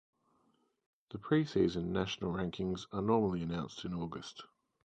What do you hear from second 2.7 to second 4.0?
are normally announced in